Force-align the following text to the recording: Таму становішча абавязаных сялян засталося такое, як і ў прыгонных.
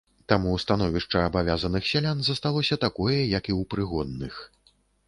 Таму 0.31 0.53
становішча 0.63 1.17
абавязаных 1.25 1.83
сялян 1.91 2.17
засталося 2.31 2.75
такое, 2.89 3.15
як 3.37 3.43
і 3.55 3.61
ў 3.61 3.73
прыгонных. 3.77 4.47